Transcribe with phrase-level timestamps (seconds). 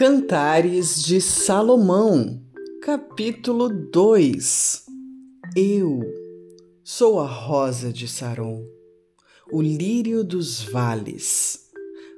[0.00, 2.40] Cantares de Salomão,
[2.80, 4.86] capítulo 2
[5.54, 6.00] Eu
[6.82, 8.64] sou a rosa de Saron,
[9.52, 11.68] o lírio dos vales.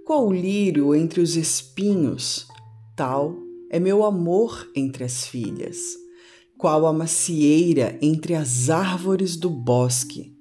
[0.07, 2.47] Qual lírio entre os espinhos,
[2.95, 3.37] tal
[3.69, 5.81] é meu amor entre as filhas.
[6.57, 10.33] Qual a macieira entre as árvores do bosque.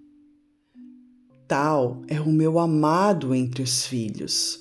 [1.48, 4.61] Tal é o meu amado entre os filhos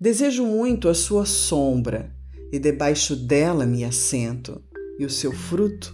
[0.00, 2.14] Desejo muito a sua sombra,
[2.52, 4.62] e debaixo dela me assento,
[4.96, 5.92] e o seu fruto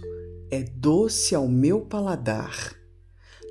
[0.51, 2.75] é doce ao meu paladar.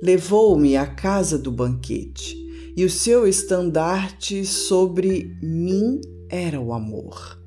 [0.01, 2.37] Levou-me à casa do banquete,
[2.73, 7.37] e o seu estandarte sobre mim era o amor.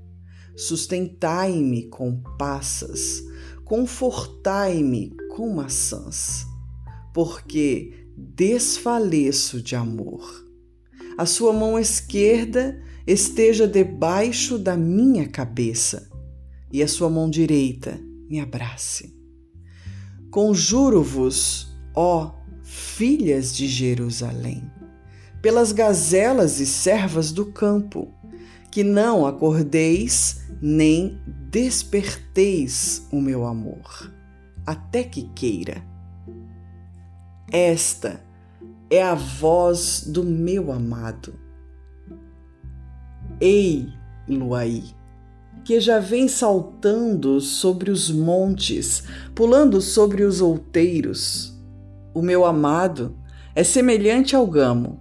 [0.55, 3.25] Sustentai-me com passas,
[3.65, 6.45] confortai-me com maçãs,
[7.15, 10.47] porque desfaleço de amor.
[11.17, 12.79] A sua mão esquerda
[13.09, 16.11] esteja debaixo da minha cabeça
[16.71, 19.17] e a sua mão direita me abrace.
[20.31, 24.71] Conjuro-vos, ó filhas de Jerusalém,
[25.41, 28.13] pelas gazelas e servas do campo,
[28.71, 31.19] que não acordeis nem
[31.51, 34.13] desperteis o meu amor,
[34.67, 35.83] até que queira.
[37.51, 38.23] Esta
[38.91, 41.48] é a voz do meu amado
[43.41, 43.89] Ei,
[44.29, 44.83] Luaí,
[45.65, 51.57] que já vem saltando sobre os montes, pulando sobre os outeiros.
[52.13, 53.17] O meu amado
[53.55, 55.01] é semelhante ao gamo,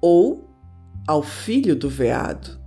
[0.00, 0.48] ou
[1.06, 2.58] ao filho do veado.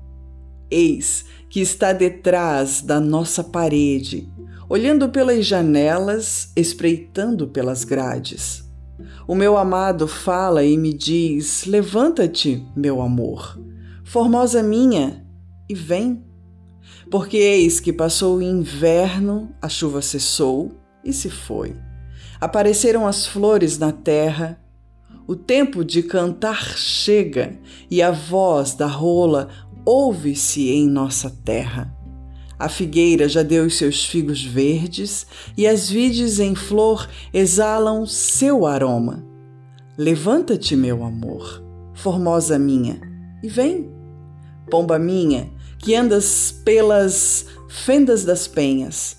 [0.71, 4.31] Eis que está detrás da nossa parede,
[4.69, 8.63] olhando pelas janelas, espreitando pelas grades.
[9.27, 13.67] O meu amado fala e me diz: Levanta-te, meu amor
[14.07, 15.21] Formosa minha,
[15.67, 16.23] e vem.
[17.11, 20.71] Porque eis que passou o inverno, a chuva cessou
[21.03, 21.75] e se foi.
[22.39, 24.61] Apareceram as flores na terra,
[25.27, 27.59] o tempo de cantar chega
[27.91, 29.49] e a voz da rola
[29.85, 31.93] ouve-se em nossa terra.
[32.57, 35.27] A figueira já deu os seus figos verdes
[35.57, 39.27] e as vides em flor exalam seu aroma.
[39.97, 41.61] Levanta-te, meu amor,
[41.93, 43.01] formosa minha,
[43.43, 43.96] e vem
[44.69, 49.17] pomba minha, que andas pelas fendas das penhas,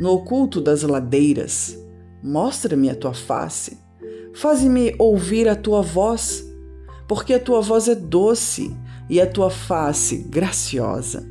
[0.00, 1.78] no oculto das ladeiras,
[2.22, 3.78] mostra-me a tua face,
[4.34, 6.44] faze-me ouvir a tua voz,
[7.06, 8.76] porque a tua voz é doce
[9.08, 11.28] e a tua face graciosa.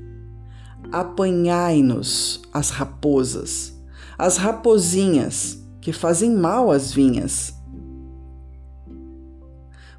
[0.91, 3.73] Apanhai-nos as raposas,
[4.17, 7.53] as rapozinhas que fazem mal às vinhas.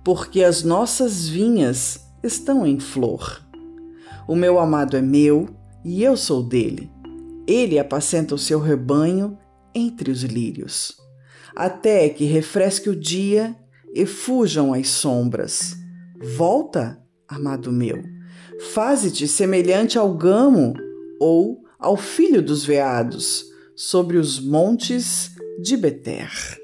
[0.04, 3.42] Porque as nossas vinhas estão em flor.
[4.26, 5.48] O meu amado é meu
[5.84, 6.90] e eu sou dele.
[7.46, 9.38] Ele apacenta o seu rebanho
[9.74, 10.96] entre os lírios,
[11.54, 13.54] até que refresque o dia
[13.92, 15.76] e fujam as sombras.
[16.36, 16.98] Volta,
[17.28, 18.02] amado meu,
[18.72, 20.74] faze-te semelhante ao gamo
[21.20, 23.44] ou ao filho dos veados
[23.76, 26.63] sobre os montes de Beter.